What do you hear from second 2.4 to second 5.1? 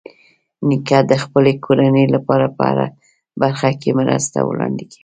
په هره برخه کې مرستې وړاندې کوي.